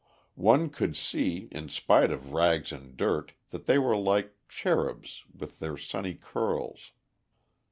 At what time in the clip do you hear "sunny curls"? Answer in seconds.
5.77-6.93